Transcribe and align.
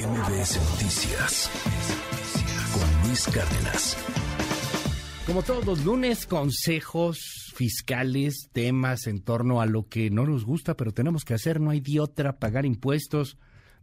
MBS 0.00 0.56
Noticias 0.70 1.50
con 2.72 3.06
Luis 3.06 3.26
Cárdenas. 3.26 3.98
Como 5.26 5.42
todos 5.42 5.66
los 5.66 5.84
lunes, 5.84 6.24
consejos 6.24 7.52
fiscales, 7.54 8.48
temas 8.50 9.06
en 9.06 9.20
torno 9.20 9.60
a 9.60 9.66
lo 9.66 9.88
que 9.88 10.08
no 10.08 10.24
nos 10.24 10.46
gusta, 10.46 10.74
pero 10.74 10.92
tenemos 10.92 11.26
que 11.26 11.34
hacer, 11.34 11.60
no 11.60 11.68
hay 11.68 11.80
de 11.80 12.00
otra, 12.00 12.38
pagar 12.38 12.64
impuestos. 12.64 13.36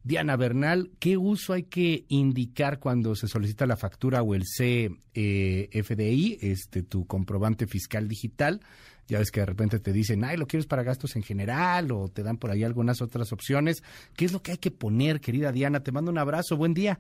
Diana 0.04 0.38
Bernal, 0.38 0.90
¿qué 0.98 1.18
uso 1.18 1.54
hay 1.54 1.64
que 1.64 2.06
indicar 2.08 2.80
cuando 2.80 3.14
se 3.14 3.28
solicita 3.28 3.68
la 3.68 3.78
factura 3.78 4.24
o 4.24 4.34
el 4.34 4.44
CFDI, 4.46 6.40
este, 6.42 6.82
tu 6.82 7.06
comprobante 7.06 7.68
fiscal 7.68 8.08
digital? 8.08 8.62
Ya 9.08 9.20
ves 9.20 9.32
que 9.32 9.40
de 9.40 9.46
repente 9.46 9.80
te 9.80 9.94
dicen, 9.94 10.24
ay, 10.24 10.38
lo 10.38 10.48
quieres 10.48 10.68
para 10.68 10.84
gastos 10.84 11.16
en 11.16 11.24
general 11.24 11.92
o 11.92 12.10
te 12.10 12.24
dan 12.24 12.38
por 12.38 12.52
ahí 12.52 12.64
algunas 12.64 13.02
otras 13.02 13.32
opciones. 13.32 13.82
¿Qué 14.18 14.26
es 14.26 14.34
lo 14.34 14.42
que 14.42 14.52
hay 14.52 14.58
que 14.58 14.72
poner, 14.72 15.22
querida 15.22 15.52
Diana? 15.52 15.82
Te 15.82 15.92
mando 15.92 16.12
un 16.12 16.18
abrazo, 16.18 16.58
buen 16.58 16.74
día. 16.74 17.00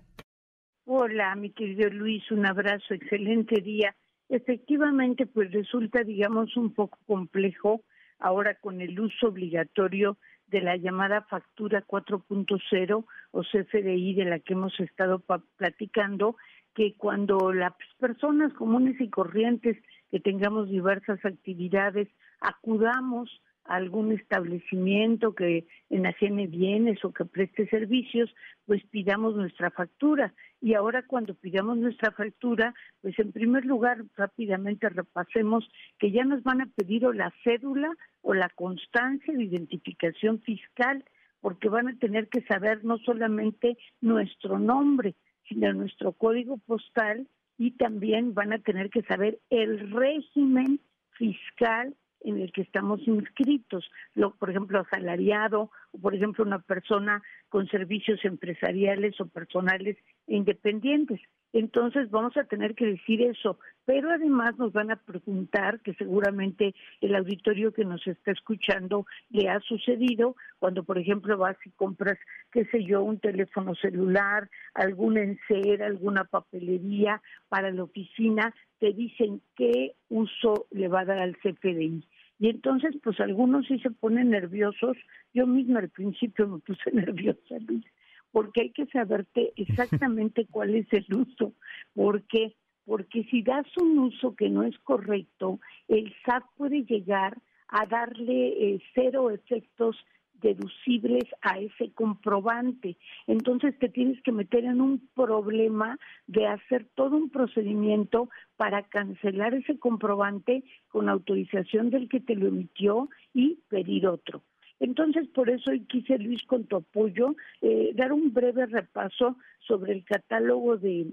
Hola, 0.85 1.35
mi 1.35 1.51
querido 1.51 1.89
Luis, 1.89 2.23
un 2.31 2.45
abrazo, 2.45 2.93
excelente 2.93 3.61
día. 3.61 3.93
Efectivamente, 4.29 5.25
pues 5.25 5.51
resulta, 5.51 6.03
digamos, 6.03 6.55
un 6.55 6.73
poco 6.73 6.97
complejo 7.05 7.83
ahora 8.19 8.55
con 8.55 8.81
el 8.81 8.99
uso 8.99 9.27
obligatorio 9.27 10.17
de 10.47 10.61
la 10.61 10.77
llamada 10.77 11.23
factura 11.23 11.85
4.0 11.85 13.05
o 13.31 13.41
CFDI 13.41 14.13
de 14.13 14.25
la 14.25 14.39
que 14.39 14.53
hemos 14.53 14.79
estado 14.79 15.21
platicando, 15.57 16.37
que 16.77 16.93
cuando 16.95 17.51
las 17.53 17.73
personas 17.97 18.53
comunes 18.53 19.01
y 19.01 19.09
corrientes 19.09 19.77
que 20.11 20.19
tengamos 20.19 20.69
diversas 20.69 21.17
actividades 21.25 22.07
acudamos 22.39 23.41
a 23.65 23.77
algún 23.77 24.11
establecimiento 24.11 25.33
que 25.33 25.65
enajene 25.89 26.45
bienes 26.45 27.03
o 27.03 27.11
que 27.11 27.25
preste 27.25 27.67
servicios, 27.67 28.29
pues 28.67 28.83
pidamos 28.91 29.35
nuestra 29.35 29.71
factura. 29.71 30.35
Y 30.61 30.75
ahora 30.75 31.01
cuando 31.01 31.33
pidamos 31.33 31.79
nuestra 31.79 32.11
factura, 32.11 32.75
pues 33.01 33.17
en 33.17 33.31
primer 33.31 33.65
lugar 33.65 34.03
rápidamente 34.15 34.87
repasemos 34.87 35.67
que 35.97 36.11
ya 36.11 36.25
nos 36.25 36.43
van 36.43 36.61
a 36.61 36.67
pedir 36.67 37.07
o 37.07 37.11
la 37.11 37.33
cédula 37.43 37.89
o 38.21 38.35
la 38.35 38.49
constancia 38.49 39.33
de 39.33 39.45
identificación 39.45 40.41
fiscal, 40.41 41.03
porque 41.41 41.69
van 41.69 41.87
a 41.87 41.97
tener 41.97 42.27
que 42.27 42.41
saber 42.41 42.85
no 42.85 42.99
solamente 42.99 43.79
nuestro 43.99 44.59
nombre, 44.59 45.15
sino 45.47 45.73
nuestro 45.73 46.11
código 46.13 46.57
postal 46.57 47.27
y 47.57 47.71
también 47.71 48.33
van 48.33 48.53
a 48.53 48.59
tener 48.59 48.89
que 48.89 49.01
saber 49.03 49.39
el 49.49 49.91
régimen 49.91 50.79
fiscal 51.11 51.95
en 52.21 52.39
el 52.39 52.51
que 52.51 52.61
estamos 52.61 52.99
inscritos, 53.07 53.89
lo, 54.15 54.31
por 54.35 54.49
ejemplo, 54.49 54.79
asalariado, 54.79 55.71
por 55.97 56.15
ejemplo, 56.15 56.43
una 56.43 56.59
persona 56.59 57.21
con 57.49 57.67
servicios 57.67 58.23
empresariales 58.23 59.19
o 59.19 59.27
personales 59.27 59.97
independientes. 60.27 61.19
Entonces 61.53 62.11
vamos 62.11 62.35
a 62.35 62.43
tener 62.43 62.75
que 62.75 62.85
decir 62.85 63.21
eso, 63.21 63.57
pero 63.85 64.11
además 64.11 64.57
nos 64.57 64.73
van 64.73 64.91
a 64.91 64.97
preguntar, 64.97 65.79
que 65.79 65.93
seguramente 65.93 66.75
el 66.99 67.15
auditorio 67.15 67.73
que 67.73 67.85
nos 67.85 68.05
está 68.05 68.31
escuchando 68.31 69.05
le 69.29 69.49
ha 69.49 69.59
sucedido, 69.61 70.35
cuando 70.59 70.83
por 70.83 70.97
ejemplo 70.97 71.37
vas 71.37 71.57
y 71.65 71.69
compras, 71.71 72.17
qué 72.51 72.65
sé 72.65 72.83
yo, 72.83 73.01
un 73.01 73.19
teléfono 73.19 73.75
celular, 73.75 74.49
algún 74.73 75.17
encer, 75.17 75.83
alguna 75.83 76.25
papelería 76.25 77.21
para 77.47 77.71
la 77.71 77.83
oficina, 77.83 78.53
te 78.79 78.91
dicen 78.91 79.41
qué 79.55 79.95
uso 80.09 80.67
le 80.71 80.89
va 80.89 81.01
a 81.01 81.05
dar 81.05 81.19
al 81.19 81.37
CFDI. 81.37 82.03
Y 82.39 82.49
entonces, 82.49 82.95
pues 83.03 83.19
algunos 83.19 83.65
sí 83.67 83.79
se 83.79 83.91
ponen 83.91 84.29
nerviosos. 84.29 84.97
Yo 85.33 85.47
misma 85.47 85.79
al 85.79 85.89
principio 85.89 86.47
me 86.47 86.59
puse 86.59 86.91
nerviosa, 86.93 87.55
Luis, 87.67 87.85
porque 88.31 88.61
hay 88.61 88.69
que 88.71 88.85
saberte 88.87 89.53
exactamente 89.57 90.47
cuál 90.49 90.75
es 90.75 90.87
el 90.91 91.05
uso. 91.13 91.53
porque 91.93 92.55
Porque 92.85 93.23
si 93.25 93.41
das 93.41 93.65
un 93.77 93.97
uso 93.99 94.35
que 94.35 94.49
no 94.49 94.63
es 94.63 94.77
correcto, 94.79 95.59
el 95.87 96.13
SAT 96.25 96.43
puede 96.55 96.83
llegar 96.83 97.37
a 97.69 97.85
darle 97.85 98.75
eh, 98.75 98.81
cero 98.93 99.29
efectos 99.29 99.97
deducibles 100.41 101.23
a 101.41 101.59
ese 101.59 101.91
comprobante. 101.93 102.97
Entonces 103.27 103.77
te 103.79 103.89
tienes 103.89 104.21
que 104.23 104.31
meter 104.31 104.65
en 104.65 104.81
un 104.81 105.07
problema 105.15 105.97
de 106.27 106.47
hacer 106.47 106.87
todo 106.95 107.17
un 107.17 107.29
procedimiento 107.29 108.29
para 108.55 108.83
cancelar 108.83 109.53
ese 109.53 109.77
comprobante 109.79 110.63
con 110.89 111.09
autorización 111.09 111.89
del 111.89 112.09
que 112.09 112.19
te 112.19 112.35
lo 112.35 112.47
emitió 112.47 113.09
y 113.33 113.59
pedir 113.69 114.07
otro. 114.07 114.43
Entonces, 114.79 115.27
por 115.29 115.49
eso 115.49 115.71
hoy 115.71 115.81
quise, 115.85 116.19
Luis, 116.19 116.43
con 116.43 116.65
tu 116.65 116.75
apoyo, 116.75 117.35
eh, 117.61 117.91
dar 117.95 118.13
un 118.13 118.31
breve 118.31 118.67
repaso 118.67 119.37
sobre 119.59 119.93
el 119.93 120.05
catálogo 120.05 120.77
de 120.77 121.07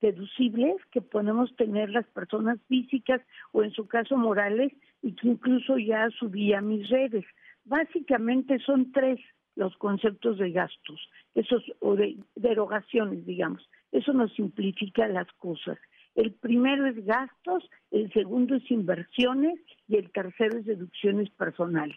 deducibles 0.00 0.76
que 0.90 1.00
podemos 1.00 1.54
tener 1.56 1.90
las 1.90 2.06
personas 2.08 2.58
físicas 2.68 3.22
o 3.52 3.62
en 3.62 3.70
su 3.70 3.86
caso 3.86 4.16
morales 4.16 4.72
y 5.00 5.12
que 5.12 5.28
incluso 5.28 5.78
ya 5.78 6.10
subí 6.10 6.52
a 6.52 6.60
mis 6.60 6.88
redes. 6.88 7.24
Básicamente 7.64 8.58
son 8.60 8.92
tres 8.92 9.20
los 9.54 9.76
conceptos 9.76 10.38
de 10.38 10.50
gastos, 10.50 11.00
esos 11.34 11.62
o 11.80 11.94
de 11.94 12.16
derogaciones, 12.34 13.24
digamos. 13.26 13.68
Eso 13.90 14.12
nos 14.12 14.32
simplifica 14.32 15.06
las 15.08 15.30
cosas. 15.34 15.78
El 16.14 16.32
primero 16.32 16.86
es 16.86 17.04
gastos, 17.04 17.68
el 17.90 18.12
segundo 18.12 18.56
es 18.56 18.70
inversiones 18.70 19.58
y 19.88 19.96
el 19.96 20.10
tercero 20.10 20.58
es 20.58 20.66
deducciones 20.66 21.30
personales. 21.30 21.96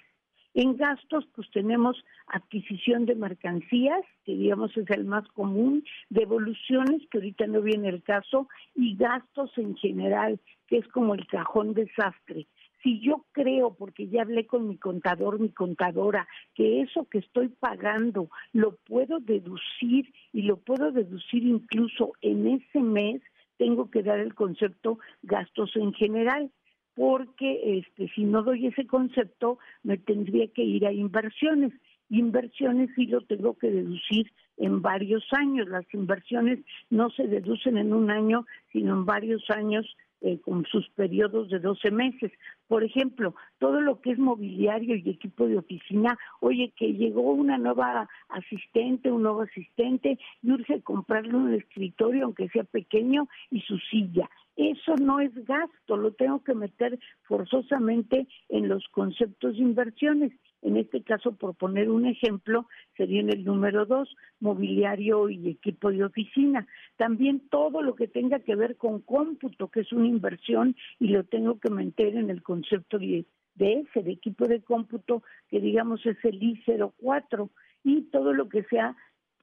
En 0.53 0.77
gastos, 0.77 1.27
pues 1.35 1.51
tenemos 1.51 2.01
adquisición 2.27 3.05
de 3.05 3.15
mercancías, 3.15 4.05
que 4.23 4.35
digamos 4.35 4.75
es 4.77 4.89
el 4.89 5.03
más 5.03 5.27
común, 5.29 5.83
devoluciones, 6.09 7.01
que 7.09 7.17
ahorita 7.17 7.47
no 7.47 7.61
viene 7.61 7.89
el 7.89 8.03
caso, 8.03 8.47
y 8.73 8.95
gastos 8.95 9.51
en 9.57 9.75
general, 9.75 10.39
que 10.67 10.77
es 10.77 10.87
como 10.89 11.13
el 11.13 11.27
cajón 11.27 11.73
desastre 11.73 12.47
si 12.85 13.00
yo 13.00 13.25
creo, 13.31 13.73
porque 13.73 14.07
ya 14.07 14.22
hablé 14.22 14.46
con 14.46 14.68
mi 14.68 14.78
contador, 14.78 15.40
mi 15.40 15.50
contadora, 15.50 16.28
que 16.53 16.81
eso 16.81 17.09
que 17.09 17.18
estoy 17.18 17.50
pagando 17.50 18.29
lo 18.53 18.75
puedo 18.88 19.19
deducir 19.19 20.13
y 20.31 20.44
lo 20.44 20.57
puedo 20.57 20.91
deducir 20.91 21.44
incluso 21.44 22.13
en 22.22 22.45
ese 22.47 22.79
mes, 22.79 23.24
tengo 23.57 23.90
que 23.90 24.03
dar 24.03 24.19
el 24.19 24.35
concepto 24.35 25.00
gastos 25.24 25.75
en 25.75 25.94
general 25.94 26.51
porque 26.94 27.79
este 27.79 28.07
si 28.13 28.24
no 28.24 28.44
doy 28.44 28.68
ese 28.68 28.85
concepto 28.85 29.57
me 29.81 29.97
tendría 29.97 30.47
que 30.47 30.63
ir 30.63 30.85
a 30.85 30.94
inversiones. 30.94 31.74
Inversiones 32.09 32.91
sí 32.95 33.07
lo 33.07 33.22
tengo 33.22 33.57
que 33.57 33.72
deducir 33.72 34.31
en 34.57 34.84
varios 34.84 35.25
años. 35.31 35.68
Las 35.68 35.91
inversiones 35.91 36.59
no 36.91 37.09
se 37.09 37.28
deducen 37.28 37.78
en 37.78 37.94
un 37.94 38.12
año 38.12 38.45
sino 38.72 38.94
en 38.94 39.06
varios 39.06 39.44
años 39.50 39.85
eh, 40.25 40.40
con 40.41 40.66
sus 40.66 40.90
periodos 40.90 41.50
de 41.50 41.59
12 41.59 41.91
meses. 41.91 42.31
Por 42.68 42.84
ejemplo, 42.84 43.36
todo 43.59 43.80
lo 43.80 44.02
que 44.02 44.09
es 44.09 44.18
mobiliario 44.18 44.96
y 44.96 45.08
equipo 45.08 45.47
de 45.47 45.59
oficina, 45.59 46.18
oye, 46.40 46.74
que 46.75 46.94
llegó 46.94 47.31
una 47.31 47.59
nueva 47.59 48.09
asistente, 48.30 49.12
un 49.12 49.22
nuevo 49.22 49.44
asistente, 49.44 50.18
y 50.41 50.52
urge 50.52 50.81
comprarle 50.81 51.36
un 51.36 51.53
escritorio, 51.53 52.25
aunque 52.25 52.50
sea 52.50 52.63
pequeño, 52.63 53.28
y 53.52 53.62
su 53.62 53.78
silla. 53.78 54.28
Eso 54.56 54.96
no 54.96 55.19
es 55.19 55.31
gasto, 55.46 55.96
lo 55.96 56.13
tengo 56.13 56.44
que 56.44 56.56
meter 56.56 56.97
forzosamente 57.24 58.28
en 58.50 58.68
los 58.68 58.88
conceptos 58.88 59.57
de 59.57 59.62
inversiones. 59.62 60.31
En 60.62 60.78
este 60.78 61.03
caso, 61.03 61.36
por 61.36 61.53
poner 61.56 61.92
un 61.92 62.07
ejemplo, 62.07 62.68
sería 62.97 63.19
en 63.22 63.30
el 63.30 63.44
número 63.44 63.86
dos, 63.86 64.16
mobiliario 64.40 65.30
y 65.30 65.50
equipo 65.50 65.92
de 65.92 66.06
oficina. 66.06 66.66
También 66.97 67.47
todo 67.50 67.81
lo 67.81 67.95
que 67.95 68.07
tenga 68.07 68.39
que 68.39 68.56
ver 68.56 68.78
con 68.78 69.01
cómputo, 69.01 69.69
que 69.69 69.81
es 69.81 69.91
una 69.91 70.07
inversión, 70.07 70.75
y 71.00 71.09
lo 71.09 71.23
tengo 71.23 71.59
que 71.59 71.72
meter 71.72 72.16
en 72.16 72.29
el 72.29 72.41
concepto 72.41 72.97
de, 72.97 73.25
ese, 73.57 74.01
de 74.01 74.11
equipo 74.11 74.47
de 74.47 74.61
cómputo, 74.61 75.23
que 75.50 75.59
digamos 75.59 76.06
es 76.06 76.17
el 76.23 76.39
I04, 76.39 77.50
y 77.83 78.03
todo 78.03 78.33
lo 78.33 78.50
que 78.50 78.63
sea 78.63 78.95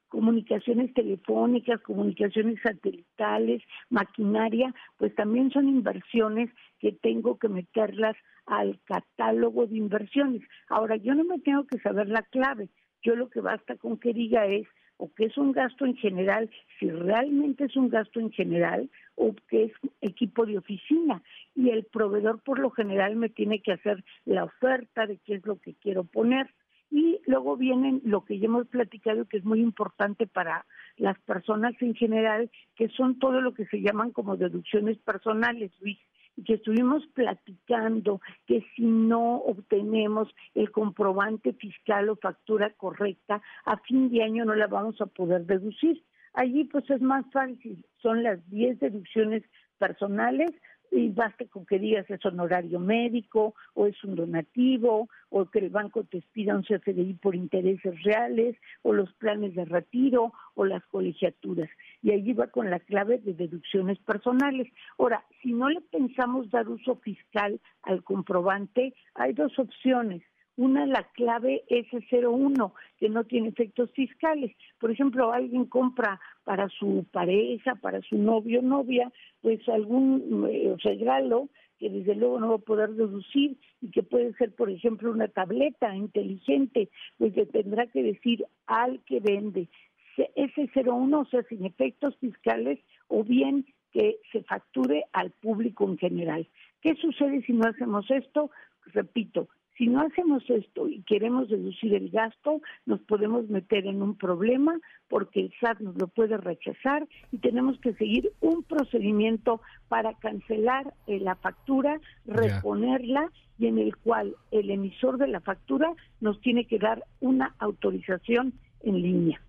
comunicaciones 0.08 0.92
telefónicas, 0.92 1.80
comunicaciones 1.80 2.60
satelitales, 2.62 3.62
maquinaria, 3.88 4.74
pues 4.98 5.14
también 5.14 5.50
son 5.50 5.68
inversiones 5.70 6.50
que 6.80 6.92
tengo 6.92 7.38
que 7.38 7.48
meterlas 7.48 8.14
al 8.44 8.78
catálogo 8.84 9.66
de 9.66 9.78
inversiones. 9.78 10.42
Ahora, 10.68 10.96
yo 10.96 11.14
no 11.14 11.24
me 11.24 11.38
tengo 11.38 11.66
que 11.66 11.78
saber 11.78 12.10
la 12.10 12.20
clave, 12.22 12.68
yo 13.02 13.16
lo 13.16 13.30
que 13.30 13.40
basta 13.40 13.76
con 13.76 13.98
que 13.98 14.12
diga 14.12 14.44
es 14.46 14.66
o 15.02 15.12
que 15.12 15.24
es 15.24 15.36
un 15.36 15.50
gasto 15.50 15.84
en 15.84 15.96
general, 15.96 16.48
si 16.78 16.88
realmente 16.88 17.64
es 17.64 17.74
un 17.74 17.88
gasto 17.88 18.20
en 18.20 18.30
general, 18.30 18.88
o 19.16 19.34
que 19.48 19.64
es 19.64 19.72
equipo 20.00 20.46
de 20.46 20.58
oficina. 20.58 21.20
Y 21.56 21.70
el 21.70 21.82
proveedor 21.86 22.40
por 22.40 22.60
lo 22.60 22.70
general 22.70 23.16
me 23.16 23.28
tiene 23.28 23.60
que 23.62 23.72
hacer 23.72 24.04
la 24.26 24.44
oferta 24.44 25.08
de 25.08 25.18
qué 25.24 25.34
es 25.34 25.44
lo 25.44 25.58
que 25.58 25.74
quiero 25.74 26.04
poner. 26.04 26.54
Y 26.92 27.18
luego 27.26 27.56
vienen 27.56 28.00
lo 28.04 28.24
que 28.24 28.38
ya 28.38 28.44
hemos 28.44 28.68
platicado, 28.68 29.24
que 29.24 29.38
es 29.38 29.44
muy 29.44 29.60
importante 29.60 30.28
para 30.28 30.66
las 30.96 31.18
personas 31.22 31.74
en 31.80 31.96
general, 31.96 32.48
que 32.76 32.88
son 32.90 33.18
todo 33.18 33.40
lo 33.40 33.54
que 33.54 33.66
se 33.66 33.80
llaman 33.80 34.12
como 34.12 34.36
deducciones 34.36 34.98
personales, 34.98 35.72
Luis, 35.80 35.98
y 36.36 36.44
que 36.44 36.54
estuvimos 36.54 37.06
platicando 37.14 38.20
que 38.46 38.64
si 38.74 38.84
no 38.84 39.36
obtenemos 39.36 40.28
el 40.54 40.70
comprobante 40.70 41.52
fiscal 41.54 42.08
o 42.08 42.16
factura 42.16 42.70
correcta, 42.70 43.42
a 43.64 43.76
fin 43.78 44.10
de 44.10 44.22
año 44.22 44.44
no 44.44 44.54
la 44.54 44.66
vamos 44.66 45.00
a 45.00 45.06
poder 45.06 45.46
deducir. 45.46 46.02
Allí 46.34 46.64
pues 46.64 46.88
es 46.90 47.02
más 47.02 47.24
fácil, 47.30 47.84
son 48.00 48.22
las 48.22 48.38
10 48.48 48.80
deducciones 48.80 49.42
personales 49.78 50.50
y 50.92 51.08
basta 51.08 51.46
con 51.46 51.64
que 51.64 51.78
digas 51.78 52.08
es 52.10 52.24
honorario 52.26 52.78
médico 52.78 53.54
o 53.74 53.86
es 53.86 54.04
un 54.04 54.14
donativo 54.14 55.08
o 55.30 55.46
que 55.46 55.60
el 55.60 55.70
banco 55.70 56.04
te 56.04 56.18
expida 56.18 56.54
un 56.54 56.62
CFDI 56.62 57.14
por 57.14 57.34
intereses 57.34 58.02
reales 58.04 58.56
o 58.82 58.92
los 58.92 59.10
planes 59.14 59.54
de 59.54 59.64
retiro 59.64 60.32
o 60.54 60.66
las 60.66 60.84
colegiaturas. 60.86 61.70
Y 62.02 62.12
allí 62.12 62.34
va 62.34 62.48
con 62.48 62.70
la 62.70 62.78
clave 62.78 63.18
de 63.18 63.32
deducciones 63.32 63.98
personales. 64.00 64.68
Ahora, 64.98 65.24
si 65.42 65.54
no 65.54 65.70
le 65.70 65.80
pensamos 65.80 66.50
dar 66.50 66.68
uso 66.68 66.96
fiscal 66.96 67.58
al 67.82 68.04
comprobante, 68.04 68.94
hay 69.14 69.32
dos 69.32 69.58
opciones 69.58 70.22
una, 70.56 70.86
la 70.86 71.04
clave 71.14 71.64
S01, 71.68 72.72
que 72.98 73.08
no 73.08 73.24
tiene 73.24 73.48
efectos 73.48 73.90
fiscales. 73.92 74.54
Por 74.78 74.90
ejemplo, 74.90 75.32
alguien 75.32 75.66
compra 75.66 76.20
para 76.44 76.68
su 76.68 77.06
pareja, 77.10 77.76
para 77.76 78.00
su 78.02 78.16
novio 78.16 78.60
o 78.60 78.62
novia, 78.62 79.10
pues 79.40 79.66
algún 79.68 80.46
eh, 80.50 80.74
regalo 80.82 81.48
que 81.78 81.90
desde 81.90 82.14
luego 82.14 82.38
no 82.38 82.50
va 82.50 82.54
a 82.56 82.58
poder 82.58 82.90
deducir 82.90 83.56
y 83.80 83.90
que 83.90 84.04
puede 84.04 84.32
ser, 84.34 84.54
por 84.54 84.70
ejemplo, 84.70 85.10
una 85.10 85.26
tableta 85.28 85.96
inteligente, 85.96 86.90
pues 87.18 87.34
que 87.34 87.46
tendrá 87.46 87.86
que 87.88 88.02
decir 88.04 88.44
al 88.66 89.00
que 89.04 89.18
vende 89.18 89.68
S01, 90.16 91.20
o 91.20 91.24
sea, 91.24 91.42
sin 91.44 91.64
efectos 91.64 92.16
fiscales, 92.18 92.78
o 93.08 93.24
bien 93.24 93.66
que 93.92 94.18
se 94.30 94.42
facture 94.42 95.04
al 95.12 95.30
público 95.30 95.84
en 95.84 95.98
general. 95.98 96.46
¿Qué 96.80 96.94
sucede 96.96 97.42
si 97.42 97.52
no 97.52 97.68
hacemos 97.68 98.10
esto? 98.10 98.50
Repito, 98.86 99.48
si 99.76 99.86
no 99.86 100.00
hacemos 100.00 100.42
esto 100.48 100.88
y 100.88 101.02
queremos 101.02 101.48
reducir 101.48 101.94
el 101.94 102.10
gasto, 102.10 102.60
nos 102.86 103.00
podemos 103.00 103.48
meter 103.48 103.86
en 103.86 104.02
un 104.02 104.16
problema 104.16 104.78
porque 105.08 105.40
el 105.40 105.52
SAT 105.60 105.80
nos 105.80 105.96
lo 105.96 106.08
puede 106.08 106.36
rechazar 106.36 107.06
y 107.30 107.38
tenemos 107.38 107.78
que 107.80 107.94
seguir 107.94 108.32
un 108.40 108.62
procedimiento 108.62 109.60
para 109.88 110.14
cancelar 110.14 110.92
eh, 111.06 111.20
la 111.20 111.36
factura, 111.36 112.00
reponerla 112.26 113.30
y 113.58 113.66
en 113.66 113.78
el 113.78 113.96
cual 113.96 114.34
el 114.50 114.70
emisor 114.70 115.18
de 115.18 115.28
la 115.28 115.40
factura 115.40 115.92
nos 116.20 116.40
tiene 116.40 116.66
que 116.66 116.78
dar 116.78 117.04
una 117.20 117.54
autorización 117.58 118.52
en 118.82 119.00
línea. 119.00 119.40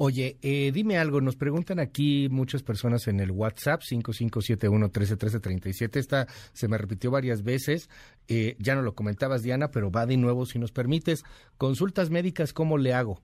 Oye, 0.00 0.36
eh, 0.42 0.70
dime 0.72 0.96
algo, 0.96 1.20
nos 1.20 1.34
preguntan 1.34 1.80
aquí 1.80 2.28
muchas 2.30 2.62
personas 2.62 3.08
en 3.08 3.18
el 3.18 3.32
WhatsApp 3.32 3.80
5571-131337, 3.82 5.96
esta 5.96 6.26
se 6.52 6.68
me 6.68 6.78
repitió 6.78 7.10
varias 7.10 7.42
veces, 7.42 7.90
eh, 8.28 8.54
ya 8.60 8.76
no 8.76 8.82
lo 8.82 8.94
comentabas 8.94 9.42
Diana, 9.42 9.72
pero 9.72 9.90
va 9.90 10.06
de 10.06 10.16
nuevo 10.16 10.46
si 10.46 10.60
nos 10.60 10.70
permites, 10.70 11.24
consultas 11.56 12.10
médicas, 12.10 12.52
¿cómo 12.52 12.78
le 12.78 12.94
hago? 12.94 13.20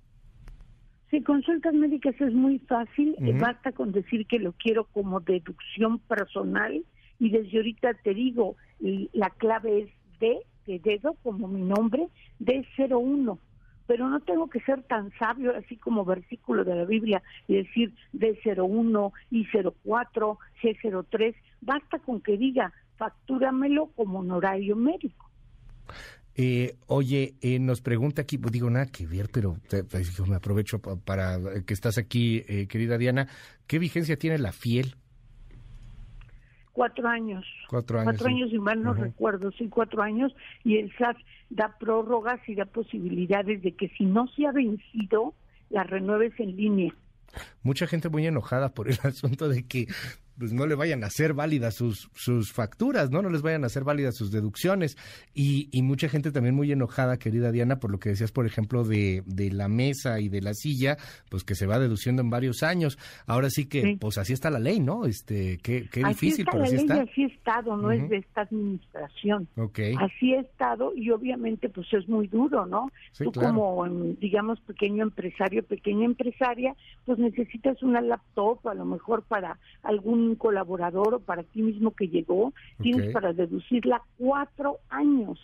Sí, 1.13 1.23
consultas 1.23 1.75
médicas 1.75 2.21
es 2.21 2.35
muy 2.35 2.59
fácil, 2.59 3.15
eh, 3.21 3.39
basta 3.39 3.71
con 3.71 3.93
decir 3.93 4.27
que 4.27 4.41
lo 4.41 4.51
quiero 4.55 4.87
como 4.87 5.21
deducción 5.21 6.01
personal 6.01 6.85
y 7.21 7.31
desde 7.31 7.59
ahorita 7.59 7.95
te 8.03 8.15
digo, 8.15 8.57
la 8.81 9.31
clave 9.31 9.83
es 9.83 9.91
D, 10.19 10.41
de 10.67 10.81
dedo, 10.81 11.15
como 11.23 11.47
mi 11.47 11.63
nombre, 11.63 12.09
D01 12.41 13.39
pero 13.87 14.09
no 14.09 14.21
tengo 14.21 14.49
que 14.49 14.61
ser 14.61 14.83
tan 14.83 15.11
sabio 15.19 15.55
así 15.57 15.77
como 15.77 16.05
versículo 16.05 16.65
de 16.65 16.75
la 16.75 16.85
Biblia 16.85 17.23
y 17.49 17.57
decir 17.57 17.95
D01, 18.13 19.13
I04, 19.31 20.39
G03, 20.63 21.35
basta 21.61 21.99
con 21.99 22.21
que 22.21 22.37
diga 22.37 22.73
factúramelo 22.97 23.87
como 23.97 24.21
honorario 24.21 24.77
médico. 24.77 25.31
Eh, 26.37 26.77
oye, 26.87 27.35
eh, 27.43 27.61
nos 27.61 27.81
pregunta 27.81 28.23
aquí, 28.23 28.39
pues 28.39 28.53
digo 28.53 28.69
nada 28.69 28.87
que 28.87 29.07
ver, 29.07 29.29
pero 29.33 29.57
me 30.27 30.37
aprovecho 30.37 30.81
para 30.81 31.39
que 31.65 31.75
estás 31.75 31.97
aquí, 31.97 32.45
eh, 32.49 32.67
querida 32.67 32.99
Diana, 32.99 33.29
¿qué 33.67 33.79
vigencia 33.79 34.17
tiene 34.17 34.39
la 34.39 34.53
fiel? 34.53 34.97
Cuatro 36.75 37.09
años. 37.09 37.47
Cuatro 37.71 38.01
años. 38.01 38.13
Cuatro 38.13 38.29
años, 38.29 38.53
y 38.53 38.59
mal 38.59 38.83
no 38.83 38.93
recuerdo, 38.93 39.51
sí, 39.53 39.69
cuatro 39.71 40.03
años. 40.03 40.35
Y 40.63 40.77
el 40.77 40.95
SAT 40.99 41.17
da 41.49 41.79
prórrogas 41.79 42.47
y 42.47 42.55
da 42.55 42.67
posibilidades 42.67 43.63
de 43.63 43.73
que 43.73 43.89
si 43.97 44.05
no 44.05 44.29
se 44.29 44.47
ha 44.47 44.53
vencido, 44.53 45.33
la 45.71 45.85
renueves 45.85 46.39
en 46.39 46.57
línea. 46.57 46.93
Mucha 47.63 47.87
gente 47.87 48.09
muy 48.11 48.27
enojada 48.27 48.75
por 48.75 48.89
el 48.89 48.99
asunto 49.05 49.49
de 49.49 49.67
que 49.67 49.87
pues 50.39 50.53
no 50.53 50.67
le 50.67 50.75
vayan 50.75 51.05
a 51.05 51.07
hacer 51.07 51.35
válidas 51.35 51.75
sus, 51.75 52.11
sus 52.15 52.53
facturas, 52.53 53.11
¿no? 53.11 53.23
No 53.23 53.31
les 53.31 53.43
vayan 53.43 53.65
a 53.65 53.67
hacer 53.67 53.85
válidas 53.85 54.17
sus 54.17 54.31
deducciones. 54.31 54.97
Y, 55.35 55.69
y 55.73 55.83
mucha 55.83 56.09
gente 56.09 56.33
también 56.33 56.55
muy 56.55 56.71
enojada, 56.73 57.19
querida 57.19 57.53
Diana, 57.53 57.77
por 57.77 57.91
lo 57.91 57.99
que 57.99 58.11
decías, 58.11 58.33
por 58.33 58.47
ejemplo, 58.47 58.85
de, 58.85 59.23
de 59.27 59.51
la 59.51 59.69
mesa 59.69 60.21
y 60.21 60.29
de 60.29 60.41
la 60.41 60.55
silla, 60.55 60.97
pues 61.31 61.45
que 61.45 61.55
se 61.55 61.67
va 61.67 61.79
deduciendo 61.79 62.23
en 62.23 62.31
varios 62.31 62.63
años. 62.63 62.99
Ahora 63.27 63.51
sí 63.51 63.67
que, 63.67 63.97
pues 64.01 64.19
así 64.19 64.33
está 64.33 64.51
la 64.51 64.59
ley, 64.59 64.81
¿no? 64.81 65.07
Este, 65.07 65.59
qué, 65.63 65.89
qué 65.91 66.03
difícil, 66.05 66.47
pero 66.51 66.65
así 66.65 66.77
está. 66.77 67.03
Así 67.03 67.25
ha 67.25 67.27
estado, 67.27 67.77
no 67.77 67.91
es 67.91 68.09
de 68.09 68.17
esta 68.19 68.43
administración. 68.43 69.49
Okay. 69.57 69.95
Así 70.01 70.35
ha 70.35 70.41
estado 70.41 70.93
y 70.95 71.11
obviamente 71.11 71.69
pues 71.69 71.87
es 71.93 72.09
muy 72.09 72.27
duro, 72.27 72.67
¿no? 72.67 72.91
Tú 73.17 73.33
como, 73.33 73.87
digamos, 74.21 74.61
pequeño 74.61 75.03
empresario, 75.03 75.63
pequeña 75.63 76.05
empresaria, 76.05 76.75
pues 77.05 77.19
necesitas 77.19 77.83
una 77.83 78.01
laptop 78.01 78.67
a 78.67 78.75
lo 78.75 78.85
mejor 78.85 79.23
para 79.23 79.59
algún 79.83 80.24
un 80.25 80.37
colaborador 80.37 81.15
o 81.15 81.21
para 81.21 81.43
ti 81.43 81.63
mismo 81.63 81.95
que 81.95 82.09
llegó, 82.09 82.53
tienes 82.81 83.13
para 83.13 83.33
deducirla 83.33 84.03
cuatro 84.19 84.79
años. 84.89 85.39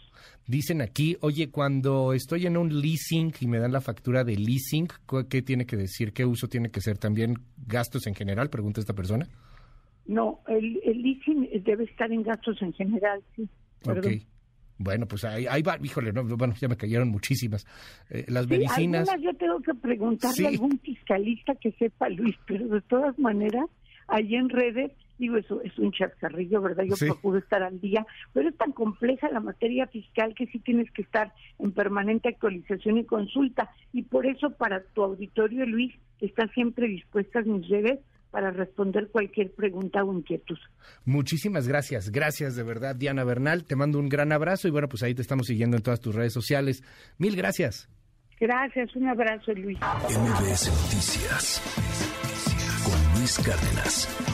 Dicen 0.47 0.82
aquí, 0.82 1.17
oye, 1.21 1.50
cuando 1.50 2.12
estoy 2.12 2.47
en 2.47 2.56
un 2.56 2.81
leasing 2.81 3.32
y 3.41 3.47
me 3.47 3.59
dan 3.59 3.73
la 3.73 3.81
factura 3.81 4.25
de 4.25 4.37
leasing, 4.37 4.88
¿qué 5.29 5.43
tiene 5.43 5.67
que 5.67 5.77
decir? 5.77 6.12
¿Qué 6.12 6.25
uso 6.25 6.49
tiene 6.49 6.71
que 6.71 6.81
ser? 6.81 6.99
¿También 6.99 7.35
gastos 7.67 8.06
en 8.06 8.15
general? 8.15 8.50
Pregunta 8.50 8.81
esta 8.81 8.94
persona. 8.94 9.27
No, 10.06 10.41
el, 10.49 10.81
leasing 10.85 11.49
debe 11.62 11.85
estar 11.85 12.11
en 12.11 12.23
gastos 12.23 12.61
en 12.62 12.73
general, 12.73 13.23
sí. 13.37 13.49
Ok. 13.87 14.06
Bueno, 14.82 15.06
pues 15.06 15.25
ahí, 15.25 15.61
va, 15.61 15.77
híjole, 15.82 16.11
no, 16.11 16.25
bueno, 16.25 16.55
ya 16.59 16.67
me 16.67 16.77
cayeron 16.77 17.11
muchísimas. 17.11 17.67
Eh, 18.09 18.25
las 18.29 18.49
medicinas. 18.49 19.11
yo 19.21 19.35
tengo 19.35 19.61
que 19.61 19.75
preguntarle 19.75 20.47
a 20.47 20.49
algún 20.49 20.79
fiscalista 20.79 21.55
que 21.56 21.73
sepa, 21.73 22.09
Luis, 22.09 22.35
pero 22.47 22.67
de 22.67 22.81
todas 22.81 23.19
maneras, 23.19 23.67
allí 24.08 24.37
en 24.37 24.49
redes, 24.49 24.93
digo, 25.19 25.37
eso 25.37 25.61
es 25.62 25.79
un 25.79 25.93
chascarrillo, 25.93 26.61
¿verdad? 26.61 26.85
Yo 26.85 26.97
procuro 26.97 27.38
estar 27.38 27.62
al 27.62 27.81
día, 27.81 28.06
pero 28.32 28.49
es 28.49 28.56
tan 28.56 28.73
compleja 28.73 29.29
la 29.31 29.41
materia 29.41 29.87
fiscal 29.87 30.35
que 30.35 30.47
sí 30.47 30.58
tienes 30.58 30.91
que 30.93 31.02
estar 31.02 31.32
en 31.58 31.73
permanente 31.73 32.29
actualización 32.29 32.99
y 32.99 33.05
consulta. 33.05 33.70
Y 33.93 34.02
por 34.02 34.26
eso 34.26 34.50
para 34.50 34.82
tu 34.82 35.02
auditorio, 35.02 35.67
Luis, 35.67 35.94
está 36.20 36.49
siempre 36.49 36.88
dispuestas 36.88 37.47
mis 37.47 37.69
redes 37.69 38.00
para 38.31 38.50
responder 38.50 39.08
cualquier 39.08 39.53
pregunta 39.53 40.05
o 40.05 40.13
inquietud. 40.13 40.58
Muchísimas 41.05 41.67
gracias, 41.69 42.10
gracias 42.10 42.56
de 42.56 42.63
verdad, 42.63 42.96
Diana 42.96 43.25
Bernal. 43.25 43.65
Te 43.65 43.77
mando 43.77 43.98
un 43.98 44.08
gran 44.08 44.32
abrazo 44.32 44.69
y 44.69 44.70
bueno, 44.70 44.89
pues 44.89 45.03
ahí 45.03 45.15
te 45.15 45.22
estamos 45.22 45.46
siguiendo 45.46 45.77
en 45.77 45.82
todas 45.82 46.01
tus 46.01 46.15
redes 46.15 46.32
sociales. 46.32 46.82
Mil 47.19 47.36
gracias. 47.36 47.89
Gracias, 48.39 48.94
un 48.96 49.06
abrazo, 49.06 49.53
Luis. 49.53 49.79
MBS 49.79 50.69
Noticias 50.70 52.00
Luis 53.20 53.36
Cárdenas. 53.36 54.30